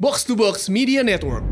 [0.00, 1.44] Box to Box Media Network.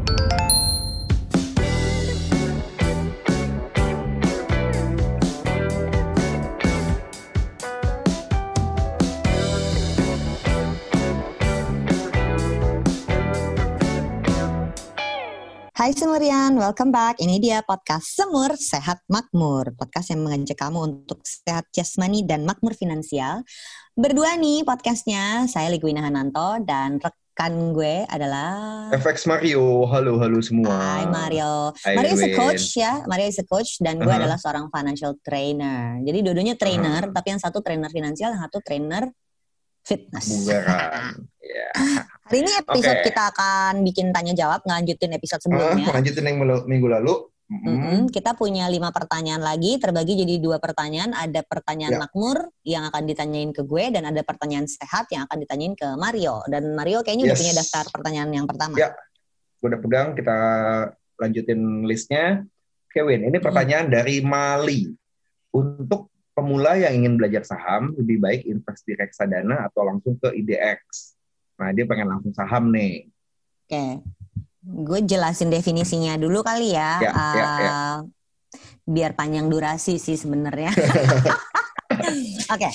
[15.76, 17.20] Hai Semurian, welcome back.
[17.20, 19.76] Ini dia podcast Semur Sehat Makmur.
[19.76, 23.44] Podcast yang mengajak kamu untuk sehat jasmani dan makmur finansial.
[23.92, 28.50] Berdua nih podcastnya, saya Ligwina Hananto dan rekan gue adalah...
[28.90, 30.74] FX Mario, halo halo semua.
[30.74, 31.70] Hai Mario.
[31.86, 34.18] Hai, Mario is a coach ya, Mario is a coach dan gue Uh-huh.
[34.18, 36.02] adalah seorang financial trainer.
[36.02, 37.14] Jadi dua-duanya trainer, Uh-huh.
[37.14, 39.06] tapi yang satu trainer finansial, yang satu trainer
[39.86, 40.26] fitness.
[41.48, 41.72] Ya.
[42.28, 43.08] Hari ini episode Oke.
[43.08, 45.86] kita akan bikin tanya jawab, ngelanjutin episode Ah, sebelumnya.
[45.96, 46.68] lanjutin yang minggu-
[47.48, 47.64] Mm-mm.
[47.64, 51.16] Mm-mm, kita punya lima pertanyaan lagi, terbagi jadi dua pertanyaan.
[51.16, 52.00] Ada pertanyaan Ya.
[52.04, 56.44] makmur yang akan ditanyain ke gue, dan ada pertanyaan sehat yang akan ditanyain ke Mario.
[56.44, 57.40] Dan Mario kayaknya udah Yes.
[57.40, 58.76] punya daftar pertanyaan yang pertama.
[58.76, 58.92] Ya.
[59.64, 60.38] Gue udah pegang, kita
[61.16, 62.44] lanjutin listnya.
[62.92, 64.92] Kevin, ini pertanyaan dari Mali.
[65.48, 71.16] Untuk pemula yang ingin belajar saham, lebih baik invest di reksadana atau langsung ke IDX.
[71.58, 73.08] Nah, dia pengen langsung saham nih.
[73.66, 74.04] Oke,
[74.68, 77.00] gue jelasin definisinya dulu kali ya.
[77.02, 77.72] Ya, ya, ya.
[77.72, 78.04] Ah,
[78.88, 80.72] Biar panjang durasi sih sebenarnya.
[82.48, 82.68] Oke,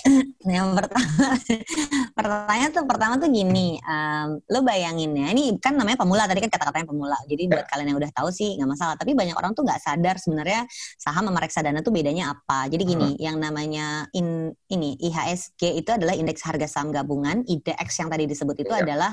[0.45, 1.33] yang pertama,
[2.17, 6.51] pertanyaan tuh pertama tuh gini, em, lo bayangin ya, ini kan namanya pemula tadi kan
[6.53, 8.95] kata-katanya pemula, jadi buat kalian yang udah tahu sih nggak masalah.
[8.99, 10.67] Tapi banyak orang tuh nggak sadar sebenarnya
[11.01, 12.69] saham sama reksadana tuh bedanya apa.
[12.69, 18.09] Jadi gini, yang namanya in, ini IHSG itu adalah indeks harga saham gabungan, IDX yang
[18.13, 18.83] tadi disebut itu Iya.
[18.85, 19.11] adalah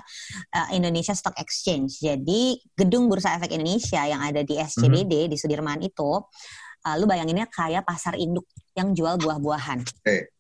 [0.57, 2.01] uh, Indonesia Stock Exchange.
[2.01, 6.21] Jadi gedung Bursa Efek Indonesia yang ada di SCBD di Sudirman itu,
[6.85, 8.45] uh, lu bayanginnya kayak pasar induk
[8.81, 9.85] yang jual buah-buahan.
[9.85, 10.33] Oke.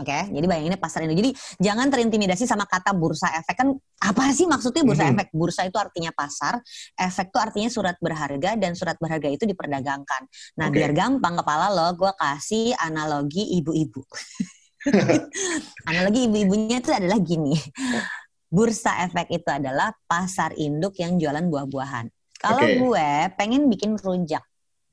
[0.00, 1.20] Oke, jadi bayanginnya pasar induk.
[1.20, 1.30] Jadi
[1.60, 3.68] jangan terintimidasi sama kata bursa efek kan
[4.00, 5.12] apa sih maksudnya bursa Mhm.
[5.14, 5.28] efek?
[5.36, 6.64] Bursa itu artinya pasar,
[6.96, 10.22] efek itu artinya surat berharga dan surat berharga itu diperdagangkan.
[10.56, 10.80] Nah, Oke.
[10.80, 14.00] biar gampang kepala lo, gue kasih analogi ibu-ibu.
[15.92, 17.52] analogi ibu-ibunya itu adalah gini.
[18.48, 22.08] Bursa efek itu adalah pasar induk yang jualan buah-buahan.
[22.40, 22.80] Kalau Oke.
[22.80, 23.08] gue
[23.38, 24.42] pengen bikin rujak,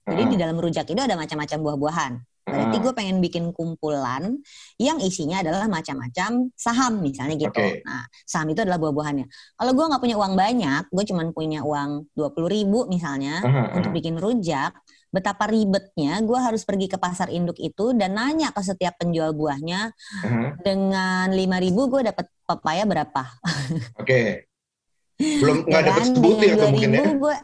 [0.06, 2.14] jadi di dalam rujak itu ada macam-macam buah-buahan.
[2.50, 2.82] Berarti ah.
[2.82, 4.36] gue pengen bikin kumpulan
[4.82, 7.62] yang isinya adalah macam-macam saham misalnya gitu.
[7.62, 7.86] Oke.
[7.86, 9.26] Nah, saham itu adalah buah-buahannya.
[9.56, 13.94] Kalau gue nggak punya uang banyak, gue cuma punya uang 20 ribu misalnya ah, untuk
[13.94, 14.74] bikin rujak,
[15.10, 19.90] betapa ribetnya gue harus pergi ke pasar induk itu dan nanya ke setiap penjual buahnya
[20.26, 20.54] ah.
[20.62, 23.24] dengan 5 ribu gue dapat pepaya berapa?
[23.98, 24.50] Oke.
[25.20, 26.10] Belum nggak Ya dapat kan?
[26.14, 27.04] sebutir Dengan tuh mungkin ya.
[27.06, 27.36] 2.000 gue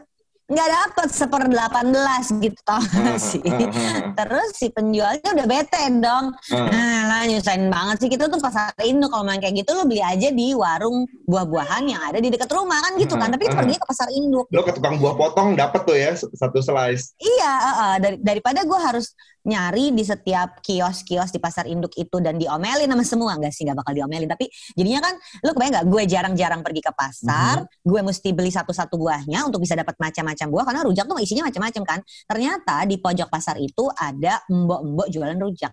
[0.46, 3.42] nggak dapat seper 18 gitu tau gak sih.
[3.50, 6.38] ah, ah, Terus si penjualnya udah bete dong.
[6.54, 6.70] ah.
[6.70, 10.06] Nah lah nyusahin banget sih kita tuh pasar induk kalau main kayak gitu lo beli
[10.06, 13.34] aja di warung buah-buahan yang ada di dekat rumah kan gitu kan.
[13.34, 13.58] Hmm, Tapi hmm.
[13.58, 14.46] pergi ke pasar induk.
[14.54, 17.18] Lo ke tukang buah potong dapat tuh ya satu slice.
[17.18, 22.18] Iya, uh, uh, dari, daripada gue harus nyari di setiap kios-kios di pasar induk itu
[22.18, 25.14] dan diomelin sama semua nggak sih nggak bakal diomelin tapi jadinya kan
[25.46, 29.78] lu kebayang nggak gue jarang-jarang pergi ke pasar gue mesti beli satu-satu buahnya untuk bisa
[29.78, 34.42] dapat macam-macam buah karena rujak tuh isinya macam-macam kan ternyata di pojok pasar itu ada
[34.50, 35.72] mbok-mbok jualan rujak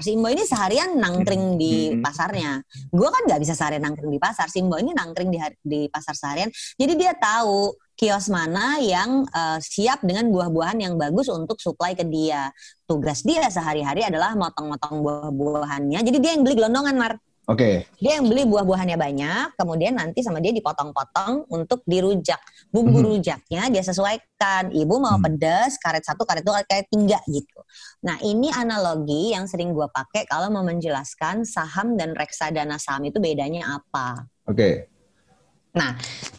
[0.00, 2.00] si Mbok ini seharian nangkring di Mhm.
[2.00, 2.56] pasarnya.
[2.88, 4.48] Gue kan nggak bisa seharian nangkring di pasar.
[4.48, 6.48] Si Mbok ini nangkring di, di pasar seharian.
[6.80, 7.68] Jadi dia tahu
[8.00, 12.48] kios mana yang eh, siap dengan buah-buahan yang bagus untuk supply ke dia.
[12.88, 16.00] Tugas dia sehari-hari adalah motong-motong buah-buahannya.
[16.00, 17.12] Jadi dia yang beli gelondongan, Mar.
[17.50, 17.82] Oke.
[17.98, 22.38] Dia yang beli buah-buahannya banyak, kemudian nanti sama dia dipotong-potong untuk dirujak.
[22.70, 23.06] Bumbu Mhm.
[23.10, 24.70] rujaknya dia sesuaikan.
[24.70, 25.26] Ibu mau Hmm.
[25.26, 27.58] pedas, karet satu, karet dua, karet tiga gitu.
[28.06, 33.18] Nah ini analogi yang sering gue pakai kalau mau menjelaskan saham dan reksadana saham itu
[33.18, 34.30] bedanya apa.
[34.46, 34.89] Oke.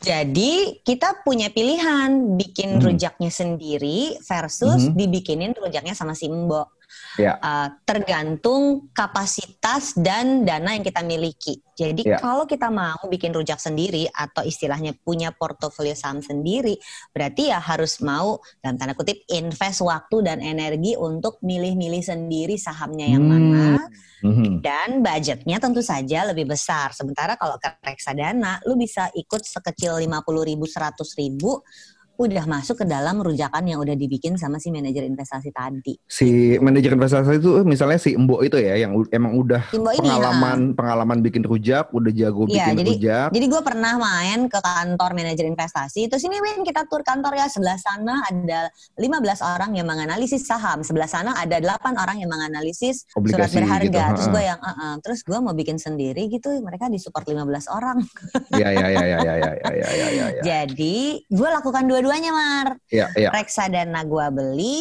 [0.02, 2.84] Jadi kita punya pilihan bikin Hmm.
[2.84, 4.98] rujaknya sendiri versus Mhm.
[4.98, 6.81] dibikinin rujaknya sama si Mbok.
[7.20, 7.36] Ya.
[7.44, 11.60] Uh, tergantung kapasitas dan dana yang kita miliki.
[11.76, 12.22] Jadi Ya.
[12.22, 16.78] kalau kita mau bikin rujak sendiri atau istilahnya punya portofolio saham sendiri,
[17.12, 23.08] berarti ya harus mau dalam tanda kutip invest waktu dan energi untuk milih-milih sendiri sahamnya
[23.18, 23.32] yang Hmm.
[23.34, 23.68] mana
[24.22, 24.62] Mhm.
[24.62, 26.94] dan budgetnya tentu saja lebih besar.
[26.94, 31.60] Sementara kalau ke reksadana, lu bisa ikut sekecil 50 ribu, 100 ribu,
[32.20, 35.98] udah masuk ke dalam rujakan yang udah dibikin sama si manajer investasi tadi.
[36.06, 40.78] Si manajer investasi itu eh, misalnya si Embo itu ya yang emang udah pengalaman ini,
[40.78, 43.30] pengalaman bikin rujak, udah jago ya, bikin jadi, rujak.
[43.34, 47.50] Jadi gue pernah main ke kantor manajer investasi, itu sini Win kita tur kantor ya,
[47.50, 53.10] sebelah sana ada 15 orang yang menganalisis saham, sebelah sana ada 8 orang yang menganalisis
[53.18, 53.90] Obligasi surat berharga.
[53.92, 54.94] Gitu, terus gue yang uh -uh.
[55.02, 57.98] terus gue mau bikin sendiri gitu, mereka disupport 15 orang.
[58.54, 60.08] Iya iya iya iya iya iya iya iya.
[60.12, 60.42] Ya, ya.
[60.52, 62.68] Jadi gue lakukan dua-dua dua-duanya Mar.
[62.92, 63.30] Iya iya.
[63.32, 64.78] Reksadana gue beli,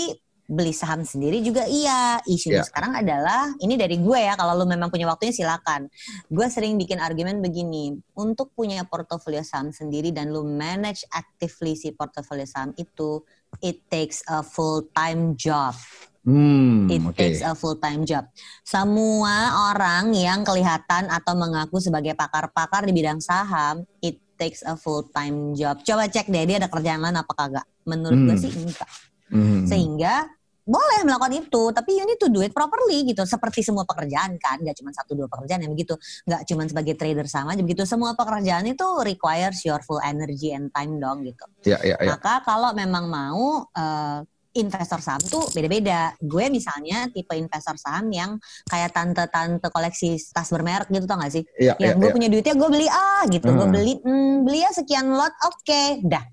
[0.50, 2.19] beli saham sendiri juga iya.
[2.27, 2.67] Isunya Iya.
[2.67, 4.35] sekarang adalah ini dari gue ya.
[4.35, 5.87] Kalau lu memang punya waktunya silakan.
[6.27, 7.94] Gue sering bikin argumen begini.
[8.19, 13.23] Untuk punya portofolio saham sendiri dan lu manage actively si portofolio saham itu,
[13.62, 15.79] it takes a full time job.
[16.21, 17.17] Hmm, It oke.
[17.17, 18.27] takes a full time job.
[18.61, 25.04] Semua orang yang kelihatan atau mengaku sebagai pakar-pakar di bidang saham, it takes a full
[25.12, 25.84] time job.
[25.84, 27.66] Coba cek deh dia ada kerjaan lain apa kagak.
[27.84, 28.40] Menurut gue Hmm.
[28.40, 28.90] sih enggak.
[29.28, 29.62] Hmm.
[29.69, 30.14] Sehingga
[30.64, 33.26] boleh melakukan itu, tapi you need to do it properly gitu.
[33.26, 35.98] Seperti semua pekerjaan kan, nggak cuma satu dua pekerjaan yang begitu.
[36.25, 37.82] Nggak cuma sebagai trader sama aja begitu.
[37.84, 41.43] Semua pekerjaan itu requires your full energy and time dong gitu.
[41.66, 42.10] Iya iya iya.
[42.14, 44.19] Maka kalau memang mau eh,
[44.55, 46.14] investor saham tuh beda-beda.
[46.19, 48.37] Gue misalnya tipe investor saham yang
[48.67, 51.44] kayak tante-tante koleksi tas bermerek gitu tau gak sih?
[51.58, 51.94] Iya iya.
[51.94, 52.14] Yang gue iya.
[52.19, 53.49] punya duitnya gue beli ah gitu.
[53.50, 53.75] Gue Hmm.
[53.75, 56.25] beli hmm, beli ya sekian lot oke dah.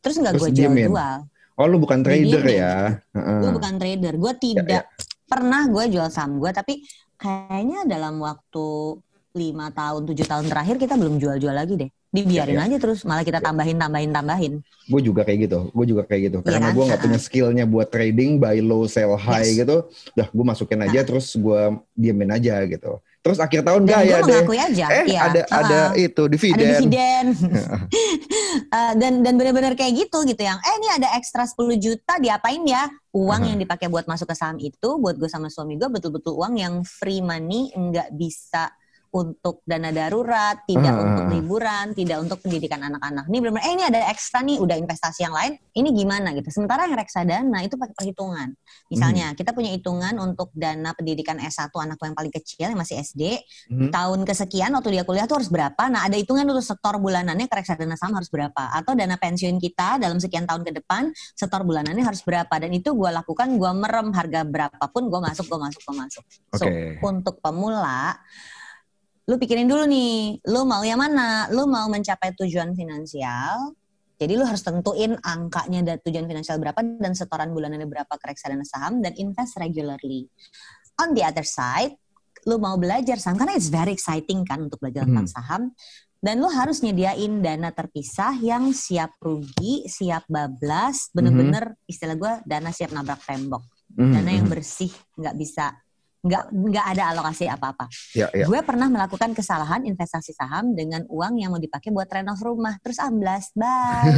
[0.00, 1.16] Terus nggak Terus gue jual-jual.
[1.56, 2.60] Oh lu bukan trader Didiemin.
[2.60, 2.74] ya?
[3.16, 4.14] Gue bukan trader.
[4.20, 4.82] Gue Ya, tidak
[5.26, 6.50] pernah gue jual saham gue.
[6.52, 6.84] Tapi
[7.16, 9.00] kayaknya dalam waktu
[9.36, 11.90] lima tahun, tujuh tahun terakhir kita belum jual-jual lagi deh.
[12.16, 13.00] Dibiarin Ya, aja terus.
[13.02, 14.52] Malah kita tambahin, tambahin, tambahin.
[14.86, 15.58] Gue juga kayak gitu.
[15.70, 16.38] Gue juga kayak gitu.
[16.38, 16.74] Iya Karena kan?
[16.74, 19.60] gue nggak punya skillnya buat trading buy low sell high Yes.
[19.60, 19.76] gitu.
[20.12, 21.60] Udah gue masukin aja terus gue
[21.92, 22.98] diemin aja gitu.
[23.20, 24.56] Terus akhir tahun gaya gue deh.
[24.56, 24.86] aja.
[24.94, 25.20] Eh iya.
[25.26, 25.60] ada Ah.
[25.60, 26.66] ada itu ada dividen.
[26.78, 27.24] dividen
[28.66, 32.58] Eh, dan dan benar-benar kayak gitu gitu yang eh ini ada ekstra 10 juta diapain
[32.62, 33.48] ya uang Aha.
[33.48, 36.74] yang dipakai buat masuk ke saham itu buat gue sama suami gue betul-betul uang yang
[36.82, 38.72] free money nggak bisa
[39.16, 41.00] untuk dana darurat, tidak Ah.
[41.00, 43.24] untuk liburan, tidak untuk pendidikan anak-anak.
[43.32, 46.52] Ini benar-benar eh ini ada ekstra nih, udah investasi yang lain, ini gimana gitu.
[46.52, 48.52] Sementara yang reksadana itu pakai perhitungan.
[48.92, 49.36] Misalnya Hmm.
[49.40, 53.40] kita punya hitungan untuk dana pendidikan S1 anak yang paling kecil yang masih SD,
[53.72, 53.88] Hmm.
[53.88, 55.88] tahun kesekian waktu dia kuliah tuh harus berapa.
[55.88, 58.76] Nah ada hitungan untuk setor bulanannya ke reksadana saham harus berapa.
[58.76, 62.52] Atau dana pensiun kita dalam sekian tahun ke depan setor bulanannya harus berapa.
[62.60, 66.24] Dan itu gue lakukan, gue merem harga berapapun gue masuk, gue masuk, gue masuk.
[66.52, 67.00] So Oke.
[67.00, 68.18] untuk pemula,
[69.26, 71.50] lu pikirin dulu nih, lu mau yang mana?
[71.50, 73.74] Lu mau mencapai tujuan finansial,
[74.16, 78.64] jadi lu harus tentuin angkanya dan tujuan finansial berapa dan setoran bulanannya berapa ke reksadana
[78.64, 80.24] saham dan invest regularly.
[80.96, 81.92] On the other side,
[82.48, 85.36] lu mau belajar saham karena it's very exciting kan untuk belajar tentang Hmm.
[85.36, 85.62] saham
[86.16, 92.72] dan lu harus nyediain dana terpisah yang siap rugi, siap bablas, bener-bener istilah gue dana
[92.72, 94.54] siap nabrak tembok, Hmm, dana yang hmm.
[94.56, 95.76] bersih, nggak bisa
[96.24, 97.86] nggak nggak ada alokasi apa-apa.
[98.16, 98.46] Ya ya.
[98.48, 102.96] Gue pernah melakukan kesalahan investasi saham dengan uang yang mau dipakai buat renov rumah, terus
[103.02, 104.10] amblas, bye.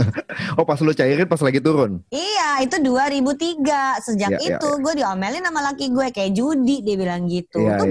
[0.58, 2.02] oh pas lu cairin pas lagi turun.
[2.12, 4.04] Iya, itu 2003.
[4.04, 7.62] Sejak Iya, iya, itu gue diomelin sama laki gue kayak judi dia bilang gitu.
[7.62, 7.84] Iya itu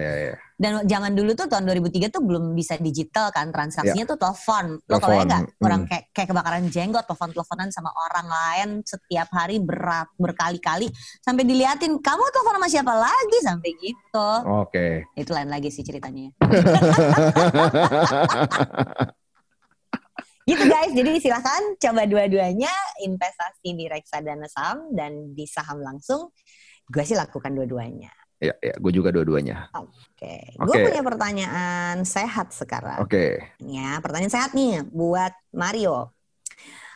[0.00, 4.78] iya Dan zaman dulu tuh tahun 2003 tuh belum bisa digital kan transaksinya tuh telepon.
[4.86, 5.66] Lo kalau nggak hmm.
[5.66, 10.86] orang kayak kayak kebakaran jenggot, telepon-teleponan sama orang lain setiap hari berat berkali-kali
[11.26, 14.30] sampai diliatin kamu telepon sama siapa lagi sampai gitu.
[14.62, 15.10] Oke.
[15.18, 16.30] Itu lain lagi sih ceritanya.
[20.44, 22.68] Gitu guys, jadi silakan coba dua-duanya
[23.00, 26.36] investasi di reksadana saham dan di saham langsung.
[26.84, 28.12] Gue sih lakukan dua-duanya.
[28.44, 28.74] Ya ya.
[28.76, 29.72] Gue juga dua-duanya.
[29.72, 30.84] Oke, gue Oke.
[30.84, 33.00] punya pertanyaan sehat sekarang.
[33.00, 33.56] Oke.
[33.64, 36.12] Ya, pertanyaan sehat nih buat Mario.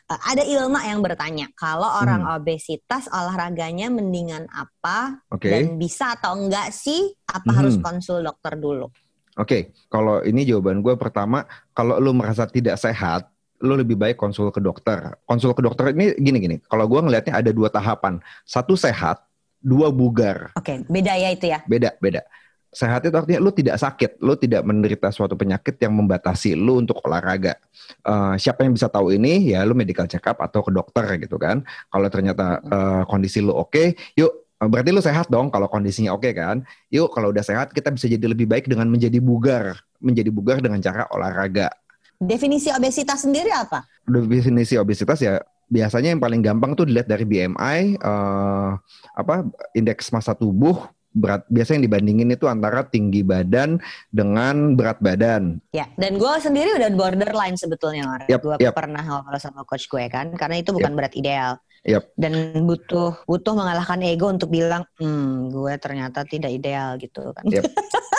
[0.08, 5.52] Eh, ada Ilma yang bertanya, kalau orang obesitas olahraganya mendingan apa Oke.
[5.52, 7.12] dan bisa atau enggak sih?
[7.28, 7.56] Apa Mhm.
[7.60, 8.88] harus konsul dokter dulu?
[9.36, 11.44] Oke, kalau ini jawaban gue pertama,
[11.76, 13.28] kalau lu merasa tidak sehat,
[13.60, 15.12] lu lebih baik konsul ke dokter.
[15.28, 18.16] Konsul ke dokter ini gini-gini, kalau gue ngelihatnya ada dua tahapan.
[18.48, 19.27] Satu sehat,
[19.58, 20.54] dua bugar.
[20.54, 21.60] Oke, beda ya itu ya.
[21.66, 22.22] Beda, beda.
[22.68, 27.00] Sehat itu artinya lu tidak sakit, lu tidak menderita suatu penyakit yang membatasi lu untuk
[27.00, 27.56] olahraga.
[28.04, 29.56] Eh, siapa yang bisa tahu ini?
[29.56, 31.64] Ya lu medical check up atau ke dokter gitu kan.
[31.88, 36.28] Kalau ternyata eh, kondisi lu oke, yuk eh, berarti lu sehat dong kalau kondisinya oke
[36.36, 36.60] kan.
[36.92, 40.84] Yuk kalau udah sehat kita bisa jadi lebih baik dengan menjadi bugar, menjadi bugar dengan
[40.84, 41.72] cara olahraga.
[42.20, 43.88] Definisi obesitas sendiri apa?
[44.04, 48.70] Definisi obesitas ya biasanya yang paling gampang tuh dilihat dari BMI, eh,
[49.14, 49.34] apa
[49.76, 53.80] indeks massa tubuh berat biasa yang dibandingin itu antara tinggi badan
[54.12, 55.58] dengan berat badan.
[55.72, 58.06] Ya, dan gue sendiri udah borderline sebetulnya.
[58.06, 58.28] Orang.
[58.28, 58.74] Yep, gue yep.
[58.76, 61.58] pernah ngobrol sama coach gue kan, karena itu bukan berat ideal.
[61.88, 62.14] Yep.
[62.18, 62.32] Dan
[62.66, 67.44] butuh butuh mengalahkan ego untuk bilang, hmm, gue ternyata tidak ideal gitu kan.
[67.48, 67.64] Yep.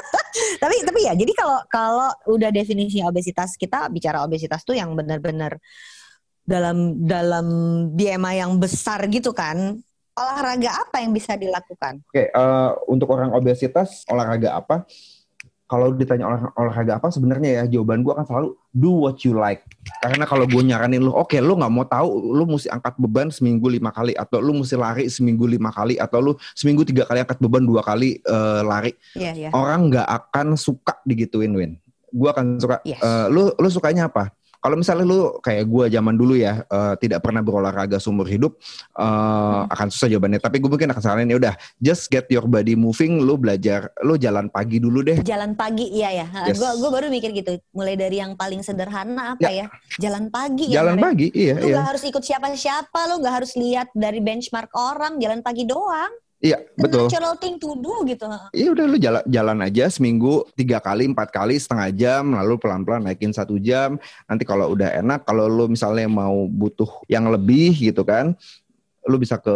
[0.64, 5.62] tapi tapi ya, jadi kalau kalau udah definisi obesitas kita bicara obesitas tuh yang benar-benar
[6.50, 7.48] dalam dalam
[7.94, 9.78] BMI yang besar gitu kan
[10.20, 12.04] olahraga apa yang bisa dilakukan?
[12.10, 14.84] Oke, uh, untuk orang obesitas olahraga apa?
[15.70, 19.62] Kalau ditanya olah, olahraga apa sebenarnya ya jawaban gue akan selalu do what you like.
[20.02, 23.30] Karena kalau gue nyaranin lu, oke okay, lu nggak mau tahu, lu mesti angkat beban
[23.30, 27.22] seminggu lima kali atau lu mesti lari seminggu lima kali atau lu seminggu tiga kali
[27.22, 28.98] angkat beban dua kali uh, lari.
[29.14, 29.52] Yeah, yeah.
[29.54, 31.78] Orang nggak akan suka digituin, Win.
[32.10, 32.82] Gue akan suka.
[32.82, 32.98] Yes.
[33.06, 34.34] Uh, lu lu sukanya apa?
[34.60, 38.60] Kalau misalnya lu kayak gue zaman dulu ya uh, tidak pernah berolahraga seumur hidup
[39.00, 39.74] uh, hmm.
[39.74, 43.24] akan susah jawabannya tapi gue mungkin akan saranin ya udah just get your body moving
[43.24, 46.58] lu belajar lu jalan pagi dulu deh jalan pagi iya ya Yes.
[46.60, 49.66] gue gue baru mikir gitu mulai dari yang paling sederhana apa Ya.
[49.66, 49.66] ya,
[49.98, 51.06] jalan pagi ya, jalan Mare.
[51.12, 55.18] pagi iya lu iya gak harus ikut siapa-siapa lu gak harus lihat dari benchmark orang
[55.24, 57.06] jalan pagi doang iya The betul.
[57.12, 61.36] natural thing to do gitu Iya udah lu jalan jalan aja seminggu tiga kali empat
[61.36, 64.00] kali setengah jam lalu pelan pelan naikin satu jam.
[64.26, 68.34] Nanti kalau udah enak kalau lu misalnya mau butuh yang lebih gitu kan
[69.08, 69.56] lu bisa ke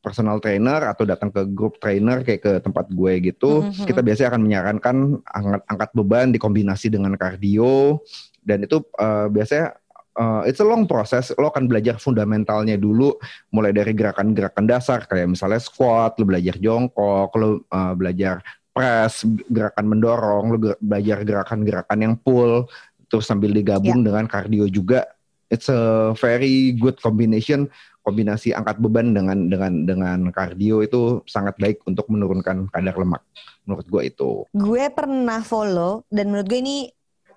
[0.00, 3.64] personal trainer atau datang ke grup trainer kayak ke tempat gue gitu.
[3.64, 3.84] Mhm.
[3.88, 8.00] kita biasanya akan menyarankan angkat angkat beban dikombinasi dengan kardio.
[8.40, 9.76] Dan itu eh, biasanya
[10.20, 13.16] eh, it's a long process lo akan belajar fundamentalnya dulu
[13.56, 19.86] mulai dari gerakan-gerakan dasar kayak misalnya squat, lu belajar jongkok, lu uh, belajar press, gerakan
[19.90, 22.70] mendorong, ge- belajar gerakan-gerakan yang pull,
[23.10, 25.10] terus sambil digabung dengan kardio juga.
[25.50, 27.66] It's a very good combination.
[28.06, 33.20] Kombinasi angkat beban dengan dengan dengan kardio itu sangat baik untuk menurunkan kadar lemak.
[33.66, 34.30] Menurut gue itu.
[34.56, 36.78] gue pernah follow dan menurut gue ini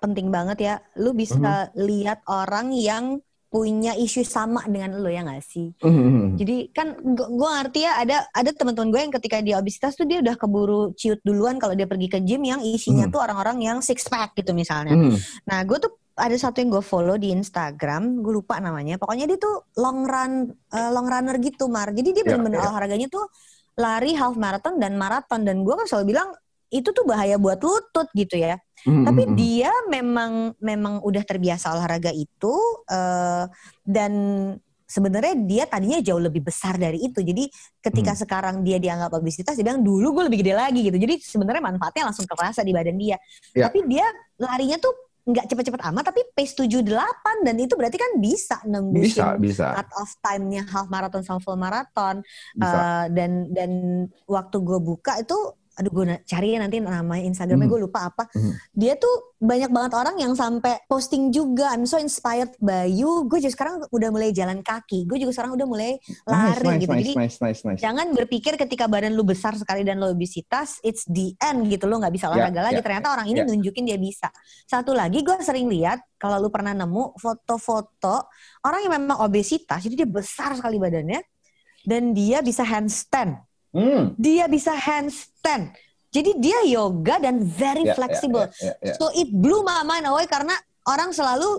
[0.04, 1.36] penting banget ya lu bisa
[1.72, 1.80] Mhm.
[1.80, 3.04] lihat orang yang
[3.48, 6.34] punya isu sama dengan lu ya gak sih Mhm.
[6.34, 10.02] Jadi kan gu- gue ngerti ya ada ada teman-teman gue yang ketika dia obesitas tuh
[10.02, 13.14] dia udah keburu ciut duluan kalau dia pergi ke gym yang isinya Hmm.
[13.14, 14.92] tuh orang-orang yang six pack gitu misalnya.
[14.92, 15.14] Mhm.
[15.46, 18.98] Nah gue tuh ada satu yang gue follow di Instagram, gue lupa namanya.
[18.98, 20.32] Pokoknya dia tuh long run
[20.68, 21.90] eh, long runner gitu mar.
[21.90, 22.70] Jadi dia Ya, bener-bener ya.
[22.70, 23.22] olahraganya tuh
[23.74, 26.30] lari half marathon dan maraton dan gue kan selalu bilang
[26.68, 28.56] itu tuh bahaya buat lutut gitu ya.
[28.84, 29.04] Mhm.
[29.04, 32.54] Tapi dia memang memang udah terbiasa olahraga itu
[32.86, 33.44] eh,
[33.82, 34.12] dan
[34.84, 37.18] sebenarnya dia tadinya jauh lebih besar dari itu.
[37.18, 37.48] Jadi
[37.80, 38.20] ketika Hmm.
[38.20, 40.94] sekarang dia dianggap obesitas, dia bilang dulu gue lebih gede lagi gitu.
[40.94, 43.16] Jadi sebenarnya manfaatnya langsung kerasa di badan dia.
[43.56, 43.66] Ya.
[43.66, 44.04] Tapi dia
[44.38, 44.92] larinya tuh
[45.24, 49.88] nggak cepet-cepet amat, tapi pace 78 dan itu berarti kan bisa bisa nembusin bisa cut
[49.96, 52.20] off time-nya half marathon sama full marathon.
[52.52, 52.76] bisa.
[52.76, 53.70] Eh, dan dan
[54.28, 55.34] waktu gue buka itu
[55.74, 57.72] aduh gue cari ya nanti nama Instagramnya Mhm.
[57.72, 58.24] gue lupa apa.
[58.30, 58.52] Mhm.
[58.72, 61.68] dia tuh banyak banget orang yang sampai posting juga.
[61.68, 63.26] I'm so inspired by you.
[63.26, 65.04] Gue juga sekarang udah mulai jalan kaki.
[65.04, 66.88] Gue juga sekarang udah mulai lari nice, gitu.
[66.88, 67.80] nice, jadi nice, nice, nice.
[67.80, 71.84] jangan berpikir ketika badan lu besar sekali dan lu obesitas it's the end gitu.
[71.84, 72.78] Lo nggak bisa Ya, olahraga lagi.
[72.78, 73.46] ya, ternyata orang ini ya.
[73.46, 74.32] nunjukin dia bisa.
[74.64, 79.94] Satu lagi gue sering lihat kalau lu pernah nemu foto-foto orang yang memang obesitas jadi
[79.94, 81.20] dia besar sekali badannya
[81.82, 83.36] dan dia bisa handstand
[83.74, 84.14] Hmm.
[84.14, 85.74] dia bisa handstand.
[86.08, 88.46] Jadi dia yoga dan very Ya, flexible.
[88.46, 88.94] ya, ya, ya, ya.
[88.94, 90.54] So it blew my mind away karena
[90.86, 91.58] orang selalu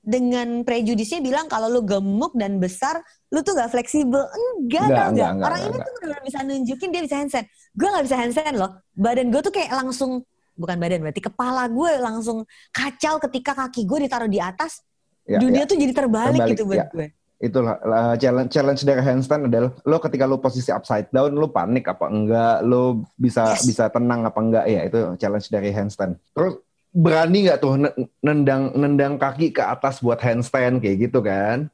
[0.00, 4.22] dengan prejudisnya bilang kalau lu gemuk dan besar, lu tuh gak fleksibel.
[4.62, 7.46] Enggak, Enggak, enggak, enggak, Orang enggak, ini tuh benar bisa nunjukin dia bisa handstand.
[7.74, 8.70] Gue gak bisa handstand loh.
[8.94, 10.22] Badan gue tuh kayak langsung,
[10.54, 14.86] bukan badan berarti, kepala gue langsung kacau ketika kaki gue ditaruh di atas.
[15.26, 15.68] Ya, dunia ya.
[15.68, 16.86] tuh jadi terbalik, Terbalik, gitu buat ya.
[16.94, 17.06] gue.
[17.36, 21.84] Itulah lah, challenge challenge dari handstand adalah lo ketika lo posisi upside down lo panik
[21.84, 23.68] apa enggak lo bisa Yes.
[23.68, 26.56] bisa tenang apa enggak ya itu challenge dari handstand terus
[26.96, 31.68] berani nggak tuh ne- nendang nendang kaki ke atas buat handstand kayak gitu kan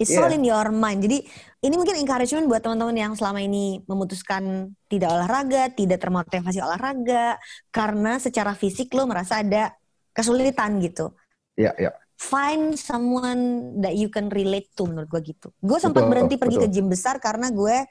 [0.00, 0.26] It's Iya.
[0.26, 0.98] all in your mind.
[0.98, 1.22] Jadi
[1.62, 7.38] ini mungkin encouragement buat teman-teman yang selama ini memutuskan tidak olahraga, tidak termotivasi olahraga
[7.70, 9.70] karena secara fisik lo merasa ada
[10.10, 11.14] kesulitan gitu.
[11.54, 15.50] ya ya Find someone that you can relate to menurut gue gitu.
[15.58, 16.70] Gue sempat berhenti pergi betul.
[16.70, 17.82] ke gym besar karena gue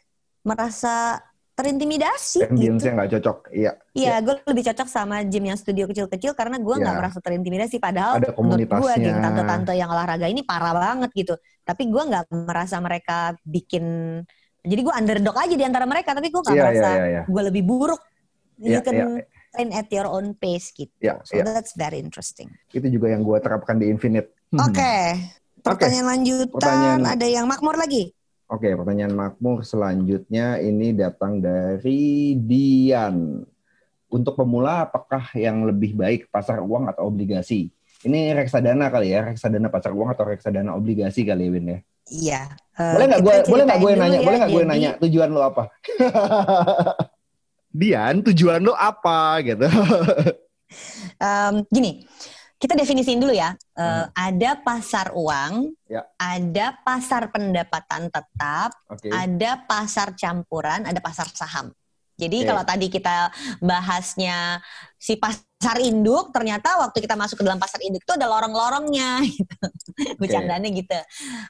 [0.47, 1.19] merasa
[1.51, 2.49] terintimidasi gitu.
[2.49, 6.75] ambience-nya nggak cocok iya Iya, gue lebih cocok sama gym yang studio kecil-kecil karena gue
[6.79, 7.01] nggak Iya.
[7.03, 7.75] merasa terintimidasi.
[7.77, 11.35] Padahal Ada menurut gue geng tante-tante yang olahraga ini parah banget gitu.
[11.67, 13.83] Tapi gue nggak merasa mereka bikin.
[14.63, 16.15] Jadi gue underdog aja di antara mereka.
[16.15, 18.01] Tapi gue nggak iya merasa iya iya gue lebih buruk.
[18.61, 19.05] You can iya.
[19.51, 20.91] Train at your own pace gitu.
[21.03, 21.43] Iya, so iya.
[21.43, 22.47] that's very interesting.
[22.71, 24.79] itu juga yang gue terapkan di Infinite Oke.
[24.79, 25.39] Hmm.
[25.61, 28.11] Pertanyaan lanjutan Pertanyaan- ada yang makmur lagi.
[28.51, 33.47] Oke, pertanyaan makmur selanjutnya ini datang dari Dian.
[34.11, 37.71] Untuk pemula, apakah yang lebih baik pasar uang atau obligasi?
[38.03, 41.79] Ini reksadana kali ya, reksadana pasar uang atau reksadana obligasi kali ya, Win ya?
[42.11, 42.41] Iya.
[42.75, 44.17] Uh, boleh nggak gue boleh nggak gue nanya?
[44.19, 45.63] Ya, boleh nggak gue nanya tujuan lo apa?
[47.71, 49.67] Dian, tujuan lo apa gitu?
[51.23, 52.03] um, gini,
[52.61, 53.55] kita definisiin dulu ya.
[53.73, 54.05] Uh, hmm.
[54.11, 56.03] Ada pasar uang, ya.
[56.19, 59.09] ada pasar pendapatan tetap, okay.
[59.09, 61.71] ada pasar campuran, ada pasar saham.
[62.19, 62.47] Jadi okay.
[62.53, 64.61] kalau tadi kita bahasnya
[64.99, 65.50] si pasar
[65.81, 69.65] induk, ternyata waktu kita masuk ke dalam pasar induk itu ada lorong-lorongnya gitu.
[69.91, 70.17] Okay.
[70.17, 70.99] Bercandanya gitu.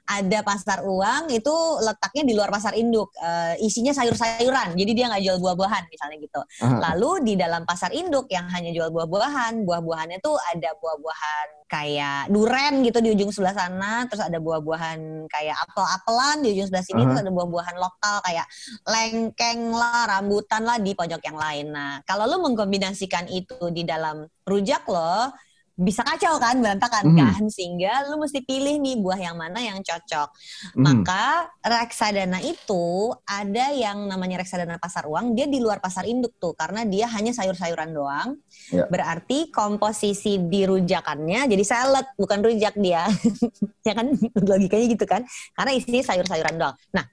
[0.07, 4.75] Ada pasar uang itu letaknya di luar pasar induk, uh, isinya sayur-sayuran.
[4.75, 6.41] Jadi dia nggak jual buah-buahan misalnya gitu.
[6.65, 6.91] Aha.
[6.91, 12.83] Lalu di dalam pasar induk yang hanya jual buah-buahan, buah-buahannya tuh ada buah-buahan kayak duren
[12.83, 17.03] gitu di ujung sebelah sana, terus ada buah-buahan kayak apel-apelan di ujung sebelah sini, uh
[17.07, 17.09] -huh.
[17.15, 18.45] terus ada buah-buahan lokal kayak
[18.83, 21.71] lengkeng lah, rambutan lah di pojok yang lain.
[21.71, 24.00] Nah, kalau lu mengkombinasikan itu di dalam
[24.47, 25.29] rujak lo,
[25.81, 27.17] bisa kacau kan berantakan mm.
[27.17, 27.41] kan?
[27.49, 30.29] Sehingga lu mesti pilih nih buah yang mana yang cocok.
[30.77, 30.83] Mm.
[30.83, 36.53] maka reksadana itu ada yang namanya reksadana pasar uang dia di luar pasar induk tuh
[36.53, 38.37] karena dia hanya sayur-sayuran doang.
[38.71, 38.87] Yeah.
[38.87, 43.07] berarti komposisi di rujakannya jadi salad bukan rujak dia.
[43.81, 44.13] Ya kan?
[44.37, 45.25] Logikanya gitu kan?
[45.57, 46.77] Karena isinya sayur-sayuran doang.
[46.93, 47.05] Nah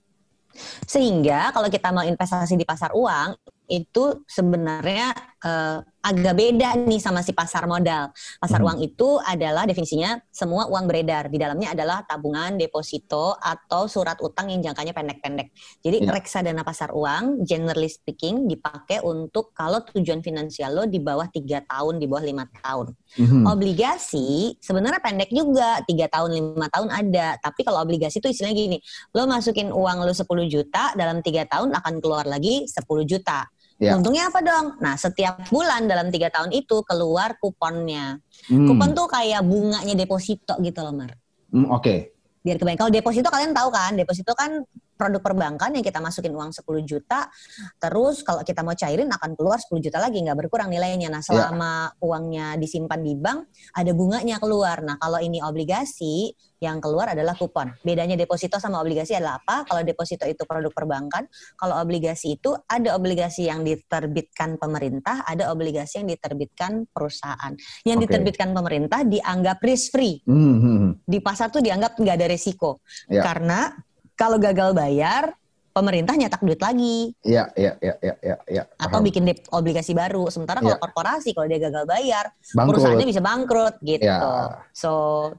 [0.85, 3.33] sehingga kalau kita mau investasi di pasar uang
[3.69, 5.13] itu sebenarnya
[5.45, 8.09] uh, agak beda nih sama si pasar modal.
[8.41, 8.67] Pasar hmm.
[8.67, 11.29] uang itu adalah definisinya semua uang beredar.
[11.29, 15.53] Di dalamnya adalah tabungan, deposito, atau surat utang yang jangkanya pendek-pendek.
[15.85, 16.11] Jadi ya.
[16.15, 22.01] reksadana pasar uang, generally speaking, dipakai untuk kalau tujuan finansial lo di bawah tiga tahun,
[22.01, 22.97] di bawah lima tahun.
[23.21, 23.45] Hmm.
[23.45, 27.37] Obligasi sebenarnya pendek juga, tiga tahun, lima tahun ada.
[27.43, 28.79] Tapi kalau obligasi itu istilahnya gini,
[29.13, 33.45] lo masukin uang lo 10 juta, dalam tiga tahun akan keluar lagi 10 juta.
[33.79, 33.95] Ya.
[33.95, 34.75] Untungnya apa dong?
[34.83, 38.19] Nah, setiap bulan dalam tiga tahun itu keluar kuponnya.
[38.51, 38.67] Hmm.
[38.67, 41.15] Kupon tuh kayak bunganya deposito gitu loh, Mar.
[41.55, 41.83] Hmm, Oke.
[41.83, 41.99] Okay.
[42.43, 42.79] Biar kebayang.
[42.83, 44.67] Kalau deposito kalian tahu kan, deposito kan
[44.99, 47.31] produk perbankan yang kita masukin uang 10 juta,
[47.79, 51.07] terus kalau kita mau cairin akan keluar 10 juta lagi, nggak berkurang nilainya.
[51.07, 52.03] Nah, selama ya.
[52.03, 53.47] uangnya disimpan di bank,
[53.79, 54.83] ada bunganya keluar.
[54.83, 57.71] Nah, kalau ini obligasi, yang keluar adalah kupon.
[57.87, 59.63] Bedanya deposito sama obligasi adalah apa?
[59.67, 66.03] Kalau deposito itu produk perbankan, kalau obligasi itu ada obligasi yang diterbitkan pemerintah, ada obligasi
[66.03, 67.55] yang diterbitkan perusahaan.
[67.87, 68.05] Yang okay.
[68.11, 70.19] diterbitkan pemerintah dianggap risk free.
[70.27, 70.87] Mm -hmm.
[71.07, 72.83] Di pasar tuh dianggap nggak ada resiko.
[73.07, 73.23] Yeah.
[73.23, 73.71] Karena
[74.19, 75.31] kalau gagal bayar,
[75.79, 77.15] pemerintah nyetak duit lagi.
[77.23, 78.37] Iya, iya, iya, iya, iya.
[78.51, 78.63] Ya.
[78.83, 79.23] Atau bikin
[79.55, 80.27] obligasi baru.
[80.27, 80.83] Sementara kalau ya.
[80.83, 82.83] korporasi kalau dia gagal bayar, bangkrut.
[82.83, 84.11] perusahaannya bisa bangkrut gitu.
[84.11, 84.19] Ya.
[84.75, 84.91] So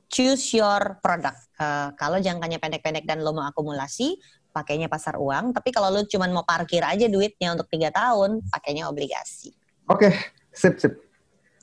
[0.07, 1.51] choose your product.
[1.59, 4.15] Uh, kalau jangkanya pendek-pendek dan lo mau akumulasi,
[4.55, 5.51] pakainya pasar uang.
[5.51, 9.51] Tapi kalau lo cuma mau parkir aja duitnya untuk tiga tahun, pakainya obligasi.
[9.91, 10.11] Oke, okay.
[10.55, 10.95] sip, sip.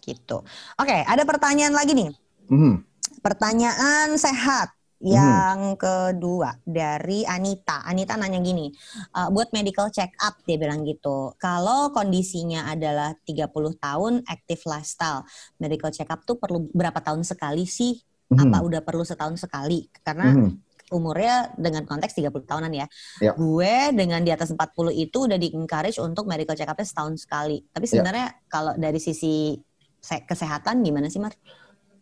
[0.05, 0.37] Gitu.
[0.77, 2.13] Oke, okay, ada pertanyaan lagi nih.
[2.53, 2.85] Mm.
[3.25, 4.77] Pertanyaan sehat.
[4.97, 5.13] Hmm.
[5.13, 5.79] Yang hmm.
[5.79, 7.85] kedua dari Anita.
[7.85, 8.73] Anita nanya gini,
[9.13, 11.37] uh, buat medical check up dia bilang gitu.
[11.37, 15.29] Kalau kondisinya adalah 30 tahun active lifestyle,
[15.61, 18.01] medical check up tuh perlu berapa tahun sekali sih?
[18.33, 18.49] Hmm.
[18.49, 19.87] Apa udah perlu setahun sekali?
[20.03, 22.87] Karena hmm umurnya dengan konteks 30 tahunan ya.
[23.19, 23.33] ya.
[23.35, 27.59] Gue dengan di atas 40 itu udah di-encourage untuk medical check up-nya setahun sekali.
[27.67, 27.91] Tapi ya.
[27.91, 28.39] sebenarnya ya.
[28.47, 29.59] kalau dari sisi
[30.07, 31.35] kesehatan gimana sih, Mar?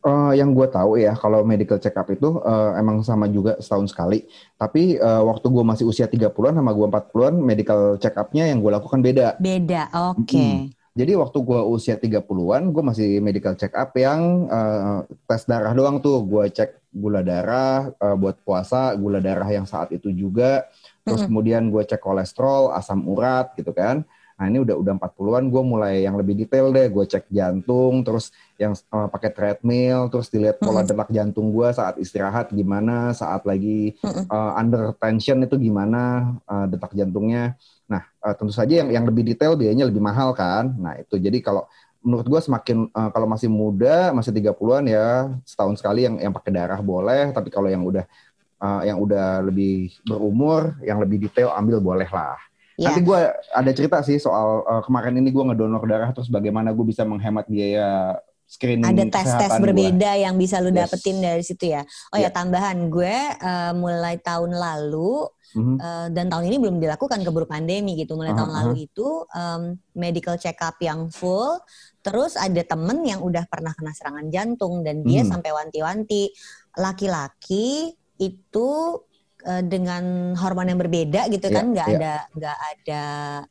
[0.05, 3.91] Uh, yang gue tahu ya kalau medical check up itu uh, emang sama juga setahun
[3.91, 4.29] sekali.
[4.61, 8.71] Tapi uh, waktu gue masih usia 30-an sama gue 40-an medical check up-nya yang gue
[8.71, 9.41] lakukan beda.
[9.41, 10.29] Beda, oke.
[10.29, 10.53] Okay.
[10.53, 10.73] Hmm.
[10.95, 15.99] Jadi waktu gue usia 30-an, gue masih medical check up yang uh, tes darah doang
[15.99, 16.23] tuh.
[16.23, 20.71] Gue cek gula darah uh, buat puasa, gula darah yang saat itu juga.
[21.03, 21.27] Terus mm -hmm.
[21.27, 24.07] kemudian gue cek kolesterol, asam urat gitu kan.
[24.35, 26.91] Nah ini udah udah 40-an gue mulai yang lebih detail deh.
[26.91, 31.69] Gue cek jantung, terus yang uh, pakai treadmill, terus dilihat pola mm detak jantung gue
[31.71, 37.55] saat istirahat gimana, saat lagi uh, under tension itu gimana uh, detak jantungnya.
[37.87, 40.75] Nah uh, tentu saja yang yang lebih detail biayanya lebih mahal kan.
[40.75, 41.71] Nah itu jadi kalau
[42.05, 46.53] menurut gue semakin uh, kalau masih muda, masih 30-an ya setahun sekali yang yang pakai
[46.53, 48.05] darah boleh, tapi kalau yang udah
[48.61, 52.37] uh, yang udah lebih berumur, yang lebih detail ambil boleh lah.
[52.75, 52.91] Yeah.
[52.91, 53.21] Nanti gue
[53.55, 57.47] ada cerita sih soal uh, kemarin ini gue ngedonor darah terus bagaimana gue bisa menghemat
[57.47, 60.23] biaya screening ada tes-tes berbeda gua.
[60.29, 60.79] yang bisa lu yes.
[60.87, 61.83] dapetin dari situ ya.
[62.13, 62.29] Oh yeah.
[62.29, 65.77] ya tambahan gue uh, mulai tahun lalu mm-hmm.
[65.81, 68.19] uh, dan tahun ini belum dilakukan keburu pandemi gitu.
[68.19, 68.41] Mulai uh-huh.
[68.43, 69.63] tahun lalu itu um,
[69.97, 71.57] medical check up yang full.
[72.05, 75.31] Terus ada temen yang udah pernah kena serangan jantung dan dia mm.
[75.33, 76.29] sampai wanti-wanti
[76.77, 78.71] laki-laki itu
[79.45, 80.05] uh, dengan
[80.35, 81.97] hormon yang berbeda gitu Iya, kan, nggak iya.
[81.97, 83.03] ada nggak ada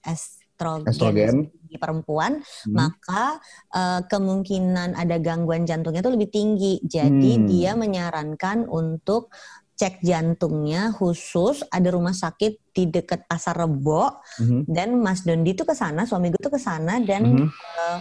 [0.04, 1.36] estrogen, Estrogen.
[1.64, 2.74] di perempuan, Hmm.
[2.74, 3.38] maka
[3.72, 6.74] uh, kemungkinan ada gangguan jantungnya itu lebih tinggi.
[6.82, 7.46] Jadi Hmm.
[7.46, 9.34] dia menyarankan untuk
[9.74, 14.70] cek jantungnya khusus ada rumah sakit di dekat pasar Rebo Mhm.
[14.70, 17.48] dan Mas Dondi tuh ke sana, suami gue tuh ke sana dan Mhm.
[17.50, 17.98] uh,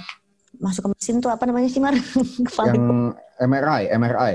[0.60, 1.96] masuk ke mesin tuh apa namanya sih Mar?
[2.68, 3.16] Yang.
[3.40, 4.34] MRI, MRI,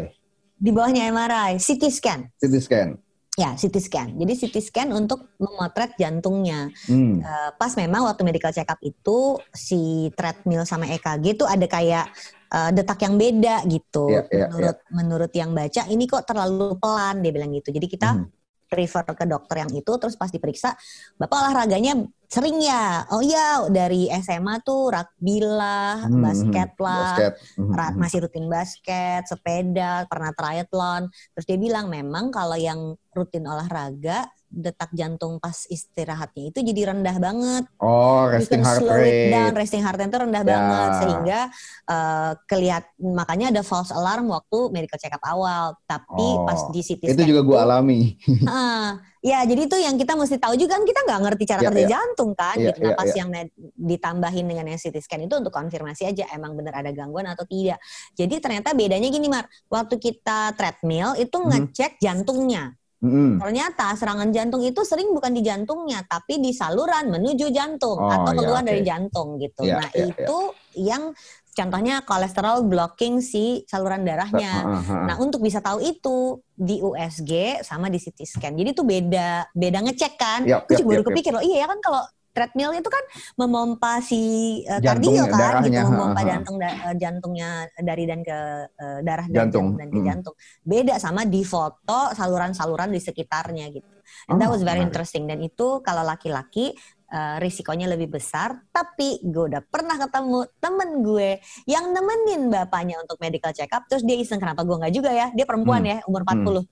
[0.58, 2.20] di bawahnya MRI, CT scan.
[2.36, 2.90] CT scan.
[3.38, 4.18] Ya, CT scan.
[4.18, 6.74] Jadi CT scan untuk memotret jantungnya.
[6.90, 7.22] Hmm.
[7.22, 12.10] Eh, pas memang waktu medical check up itu si treadmill sama EKG itu ada kayak
[12.50, 14.10] eh, detak yang beda gitu.
[14.10, 17.70] Iya, iya, menurut menurut yang baca ini kok terlalu pelan dia bilang gitu.
[17.70, 18.37] Jadi kita Mhm.
[18.72, 20.76] Refer ke dokter yang itu terus pas diperiksa,
[21.16, 23.08] Bapak olahraganya sering ya?
[23.16, 26.84] Oh iya, dari SMA tuh rugby lah, Hmm, basket hmm.
[26.84, 27.16] lah.
[27.16, 27.34] Basket.
[27.56, 27.72] Mhm.
[27.72, 31.08] Ra- masih rutin basket, sepeda, pernah triathlon.
[31.36, 37.18] Terus dia bilang memang kalau yang rutin olahraga, detak jantung pas istirahatnya itu jadi rendah
[37.20, 37.64] banget.
[37.78, 39.54] Oh, resting can heart slow rate.
[39.54, 40.50] resting heart rate itu rendah Ya.
[40.50, 41.40] banget sehingga
[41.88, 45.76] eh, kelihat makanya ada false alarm waktu medical check up awal.
[45.84, 48.02] Tapi Oh, pas di CT Itu scan juga gue alami.
[48.48, 51.68] Ah, ya jadi itu yang kita mesti tahu juga kan kita nggak ngerti cara Iya,
[51.68, 51.90] kerja iya.
[51.92, 52.80] jantung kan Iya, gitu.
[52.80, 53.18] Nah, iya, pas iya.
[53.20, 53.30] yang
[53.76, 57.78] ditambahin dengan yang CT scan itu untuk konfirmasi aja emang bener ada gangguan atau tidak.
[58.16, 61.48] Jadi ternyata bedanya gini Mar, waktu kita treadmill itu Mhm.
[61.52, 62.74] ngecek jantungnya.
[62.98, 63.38] Mhm.
[63.38, 68.34] Ternyata serangan jantung itu sering bukan di jantungnya tapi di saluran menuju jantung Oh, atau
[68.34, 68.88] iya, keluar dari oke.
[68.90, 69.62] jantung gitu.
[69.70, 70.38] Iya, nah, iya, itu
[70.82, 71.14] yang
[71.54, 74.66] contohnya kolesterol blocking si saluran darahnya.
[74.66, 75.06] Ah, ah, ah.
[75.14, 78.54] Nah, untuk bisa tahu itu di USG sama di CT scan.
[78.58, 80.42] Jadi itu beda beda ngecek kan.
[80.42, 81.08] Gue yap, juga baru yap.
[81.14, 82.02] kepikir loh, iya ya kan kalau
[82.38, 84.22] treadmill itu kan memompa si
[84.70, 87.50] uh, kardio kan darahnya, gitu, memompa ha, jantung da- uh, jantungnya
[87.82, 88.38] dari dan ke
[88.70, 90.06] uh, darah Jantung, jantung dan ke mm.
[90.06, 90.36] jantung.
[90.62, 93.90] Beda sama di foto saluran-saluran di sekitarnya gitu.
[94.30, 94.94] And that Oh, was very menarik.
[94.94, 96.72] interesting dan itu kalau laki-laki
[97.12, 101.30] uh, risikonya lebih besar, tapi gue udah pernah ketemu temen gue
[101.68, 105.28] yang nemenin bapaknya untuk medical check up, terus dia iseng kenapa gue nggak juga ya,
[105.34, 105.92] dia perempuan Hmm.
[105.92, 106.64] ya umur 40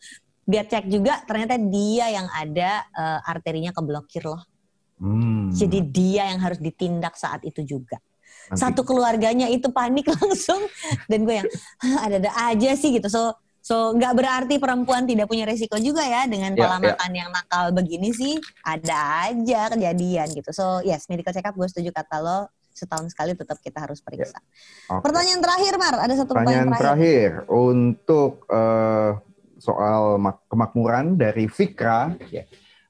[0.45, 4.45] biar cek juga ternyata dia yang ada uh, arterinya keblokir loh,
[4.95, 5.51] Hmm.
[5.51, 7.99] jadi dia yang harus ditindak saat itu juga.
[8.45, 8.61] Nanti.
[8.61, 10.63] Satu keluarganya itu panik langsung
[11.05, 13.07] dan gue yang "Hah, ada-ada aja sih gitu.
[13.07, 16.93] So so nggak berarti perempuan tidak punya resiko juga ya dengan Ya, pola ya.
[16.93, 20.49] makan yang nakal begini sih ada aja kejadian gitu.
[20.49, 22.39] So yes medical check up gue setuju kata lo
[22.71, 24.37] setahun sekali tetap kita harus periksa.
[24.89, 24.99] Oke.
[25.01, 27.29] Pertanyaan terakhir Mar, ada satu Pertanyaan pertanyaan terakhir.
[27.31, 29.11] terakhir untuk eh,
[29.57, 32.13] soal mak- kemakmuran dari Fikra.
[32.27, 32.43] Ya.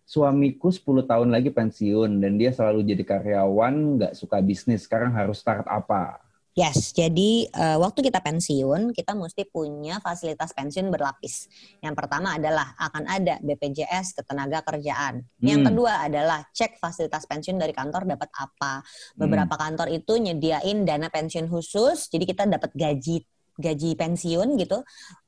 [0.06, 4.86] Suamiku 10 tahun lagi pensiun dan dia selalu jadi karyawan, nggak suka bisnis.
[4.86, 6.22] Sekarang harus start apa?
[6.56, 11.52] Yes, jadi eh, waktu kita pensiun, kita mesti punya fasilitas pensiun berlapis.
[11.84, 15.20] Yang pertama adalah akan ada BPJS ketenaga kerjaan.
[15.44, 15.68] Yang Hmm.
[15.68, 18.80] kedua adalah cek fasilitas pensiun dari kantor dapat apa.
[19.20, 24.78] Beberapa kantor itu nyediain dana pensiun khusus, jadi kita dapat gaji gaji pensiun gitu.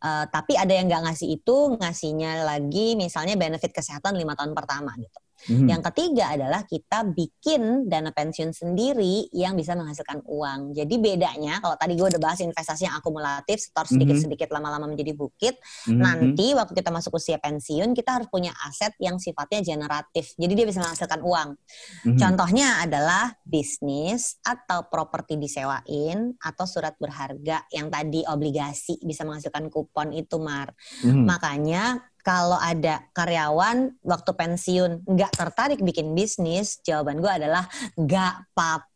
[0.04, 4.92] Eh, tapi ada yang nggak ngasih itu, ngasihnya lagi misalnya benefit kesehatan lima tahun pertama
[5.00, 5.27] gitu.
[5.46, 5.70] Mhm.
[5.70, 10.74] Yang ketiga adalah kita bikin dana pensiun sendiri yang bisa menghasilkan uang.
[10.74, 15.62] Jadi bedanya kalau tadi gue udah bahas investasi yang akumulatif, setor sedikit-sedikit lama-lama menjadi bukit.
[15.86, 16.02] Mhm.
[16.02, 20.34] Nanti waktu kita masuk usia pensiun, kita harus punya aset yang sifatnya generatif.
[20.36, 21.50] Jadi dia bisa menghasilkan uang.
[22.10, 22.18] Mhm.
[22.18, 30.12] Contohnya adalah bisnis atau properti disewain atau surat berharga yang tadi obligasi bisa menghasilkan kupon
[30.18, 30.74] itu Mar.
[31.06, 31.24] Mhm.
[31.28, 31.84] Makanya
[32.28, 37.64] kalau ada karyawan waktu pensiun nggak tertarik bikin bisnis, jawaban gue adalah
[37.96, 38.87] nggak apa-apa.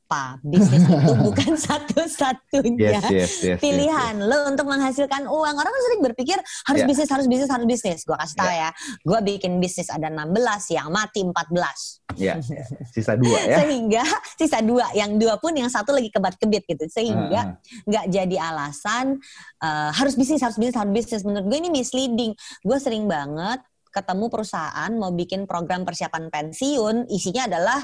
[0.44, 5.56] Bisnis itu bukan satu-satunya Yes, yes, yes, yes, pilihan lo untuk menghasilkan uang.
[5.56, 6.88] Orang kan sering berpikir harus Ya.
[6.90, 8.00] bisnis, harus bisnis, harus bisnis.
[8.04, 8.70] Gue kasih tahu ya,
[9.02, 10.28] gue bikin bisnis ada 16
[10.74, 12.04] yang mati 14.
[12.20, 12.66] Ya, ya.
[12.92, 13.64] sisa dua ya.
[13.64, 14.04] Sehingga
[14.36, 16.86] sisa dua, yang dua pun yang satu lagi kebat-kebit gitu.
[16.92, 17.56] Sehingga Ah,
[17.88, 19.16] nggak jadi alasan
[19.64, 24.26] eh, harus bisnis harus bisnis harus bisnis menurut gue ini misleading gue sering banget ketemu
[24.32, 27.80] perusahaan mau bikin program persiapan pensiun isinya adalah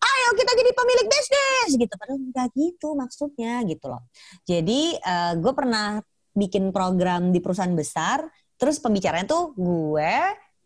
[0.00, 4.02] ayo kita jadi pemilik bisnis gitu padahal nggak gitu maksudnya gitu loh
[4.48, 6.00] jadi eh, gue pernah
[6.32, 8.24] bikin program di perusahaan besar
[8.56, 10.14] terus pembicaranya tuh gue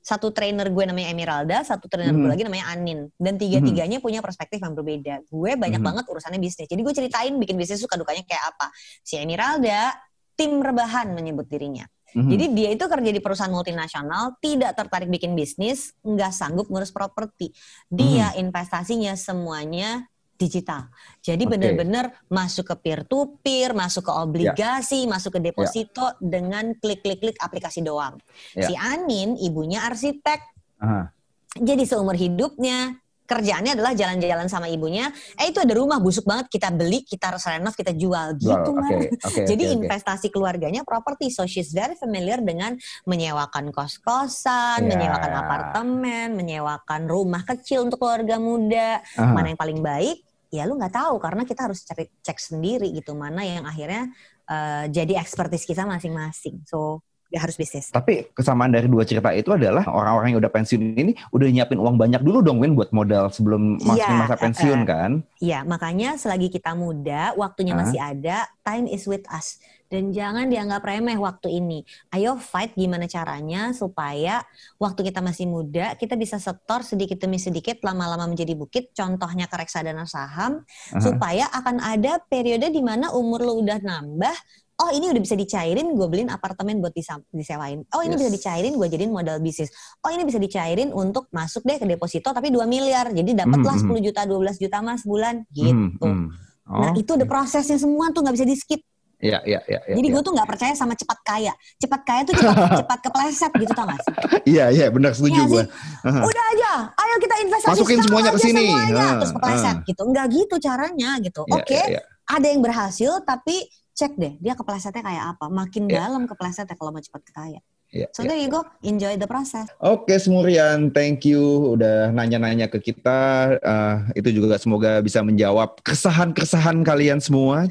[0.07, 2.31] satu trainer gue namanya Emeralda, satu trainer gue Mhm.
[2.31, 3.11] lagi namanya Anin.
[3.19, 5.27] Dan tiga-tiganya punya perspektif yang berbeda.
[5.27, 5.89] Gue banyak Mhm.
[5.91, 6.71] banget urusannya bisnis.
[6.71, 8.71] Jadi gue ceritain bikin bisnis suka dukanya kayak apa.
[9.03, 9.99] Si Emeralda,
[10.39, 11.83] tim rebahan menyebut dirinya.
[12.15, 12.31] Mhm.
[12.31, 17.51] Jadi dia itu kerja di perusahaan multinasional, tidak tertarik bikin bisnis, nggak sanggup ngurus properti.
[17.91, 20.93] Dia investasinya semuanya digital.
[21.25, 21.57] Jadi Oke.
[21.57, 27.81] benar-benar masuk ke peer to peer, masuk ke obligasi, masuk ke deposito dengan klik-klik-klik aplikasi
[27.81, 28.21] doang.
[28.53, 28.69] Ya.
[28.69, 31.17] Si Anin ibunya arsitek, Aha.
[31.57, 35.11] Jadi seumur hidupnya kerjaannya adalah jalan-jalan sama ibunya.
[35.37, 39.01] Eh itu ada rumah busuk banget kita beli, kita renov, kita jual gitu oke, kan.
[39.27, 39.75] oke, Jadi oke.
[39.83, 41.29] investasi keluarganya properti.
[41.35, 44.95] So she's very familiar dengan menyewakan kos-kosan, Ya.
[44.95, 49.03] menyewakan apartemen, menyewakan rumah kecil untuk keluarga muda.
[49.19, 49.35] Aha.
[49.35, 50.23] Mana yang paling baik?
[50.55, 54.09] Ya lu nggak tahu karena kita harus cari cek sendiri gitu mana yang akhirnya
[54.47, 56.63] eh, jadi expertise kita masing-masing.
[56.71, 57.91] So ya harus bisnis.
[57.91, 61.99] Tapi kesamaan dari dua cerita itu adalah orang-orang yang udah pensiun ini udah nyiapin uang
[61.99, 65.11] banyak dulu dong Win buat modal sebelum masukin Iya, masa pensiun eh, kan?
[65.43, 67.83] Iya, makanya selagi kita muda, waktunya Hah?
[67.83, 69.59] masih ada, time is with us.
[69.87, 71.87] Dan jangan dianggap remeh waktu ini.
[72.11, 74.43] Ayo fight gimana caranya supaya
[74.83, 78.91] waktu kita masih muda, kita bisa setor sedikit demi sedikit, lama-lama menjadi bukit.
[78.99, 80.99] Contohnya ke reksadana saham, Aha.
[80.99, 84.35] supaya akan ada periode di mana umur lo udah nambah,
[84.77, 86.93] oh ini udah bisa dicairin, gue beliin apartemen buat
[87.31, 87.81] disewain.
[87.91, 88.21] Oh ini Yes.
[88.21, 89.73] bisa dicairin, gue jadiin modal bisnis.
[90.01, 93.09] Oh ini bisa dicairin untuk masuk deh ke deposito, tapi 2 miliar.
[93.09, 96.05] Jadi dapatlah Mhm, 10 juta, 12 juta mas sebulan Hmm, gitu.
[96.05, 96.27] hmm.
[96.67, 98.83] Nah Oh, itu udah prosesnya semua tuh nggak bisa di skip.
[99.17, 99.81] Iya, iya, iya.
[99.89, 101.53] iya, Jadi gue tuh nggak percaya sama cepat kaya.
[101.81, 102.53] Cepat kaya tuh cepat
[102.85, 104.13] cepat kepleset gitu tau gak sih?
[104.45, 105.65] Iya, iya, benar setuju Iya gue.
[106.05, 108.67] Udah aja, ayo kita investasi Masukin semuanya ke sini.
[108.69, 108.93] semuanya.
[109.01, 109.87] Ah, terus kepleset ah.
[109.89, 110.01] gitu.
[110.05, 111.43] Enggak gitu caranya gitu.
[111.49, 112.01] Iya, Oke, iya, iya.
[112.29, 113.57] ada yang berhasil tapi
[113.97, 115.49] cek deh dia keplesetnya kayak apa.
[115.49, 116.07] Makin Iya.
[116.07, 117.61] dalam keplesetnya kalau mau cepat kaya.
[117.87, 118.35] Iya, So iya.
[118.35, 119.71] there you go, enjoy the process.
[119.79, 123.55] Oke, Semurian, thank you udah nanya-nanya ke kita.
[123.57, 127.65] Eh, itu juga semoga bisa menjawab keresahan-keresahan kalian semua.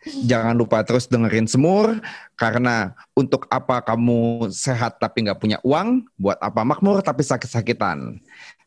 [0.00, 2.00] Jangan lupa terus dengerin Semur,
[2.32, 8.16] karena untuk apa kamu sehat tapi nggak punya uang, buat apa makmur tapi sakit-sakitan.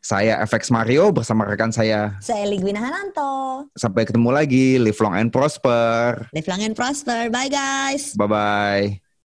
[0.04, 2.20] Saya FX Mario bersama rekan saya.
[2.20, 3.64] Saya Ligwina Hananto.
[3.72, 6.28] Sampai ketemu lagi, live long and prosper.
[6.36, 7.32] Live long and prosper.
[7.32, 8.12] Bye guys.
[8.12, 9.03] Bye-bye.